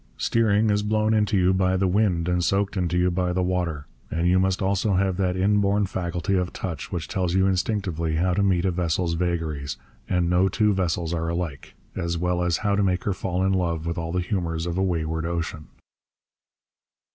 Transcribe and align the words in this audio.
Steering 0.17 0.71
is 0.71 0.81
blown 0.81 1.13
into 1.13 1.37
you 1.37 1.53
by 1.53 1.77
the 1.77 1.85
wind 1.85 2.27
and 2.27 2.43
soaked 2.43 2.75
into 2.75 2.97
you 2.97 3.11
by 3.11 3.31
the 3.31 3.43
water. 3.43 3.85
And 4.09 4.27
you 4.27 4.39
must 4.39 4.59
also 4.59 4.95
have 4.95 5.17
that 5.17 5.37
inborn 5.37 5.85
faculty 5.85 6.33
of 6.33 6.51
touch 6.53 6.91
which 6.91 7.07
tells 7.07 7.35
you 7.35 7.45
instinctively 7.45 8.15
how 8.15 8.33
to 8.33 8.41
meet 8.41 8.65
a 8.65 8.71
vessel's 8.71 9.13
vagaries 9.13 9.77
and 10.09 10.27
no 10.27 10.49
two 10.49 10.73
vessels 10.73 11.13
are 11.13 11.29
alike 11.29 11.75
as 11.95 12.17
well 12.17 12.41
as 12.41 12.57
how 12.65 12.75
to 12.75 12.81
make 12.81 13.03
her 13.03 13.13
fall 13.13 13.43
in 13.45 13.51
with 13.51 13.99
all 13.99 14.11
the 14.11 14.21
humours 14.21 14.65
of 14.65 14.75
a 14.75 14.81
wayward 14.81 15.27
ocean. 15.27 15.67